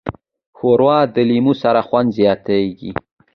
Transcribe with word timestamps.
ښوروا 0.57 0.99
د 1.15 1.17
لیمو 1.29 1.53
سره 1.63 1.79
خوند 1.87 2.09
زیاتیږي. 2.19 2.91